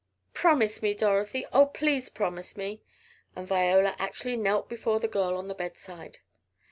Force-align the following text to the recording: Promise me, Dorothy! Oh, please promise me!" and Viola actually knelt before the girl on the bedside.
Promise 0.33 0.81
me, 0.81 0.95
Dorothy! 0.95 1.45
Oh, 1.53 1.67
please 1.67 2.09
promise 2.09 2.57
me!" 2.57 2.81
and 3.35 3.47
Viola 3.47 3.93
actually 3.99 4.35
knelt 4.35 4.67
before 4.67 4.99
the 4.99 5.07
girl 5.07 5.37
on 5.37 5.47
the 5.47 5.53
bedside. 5.53 6.17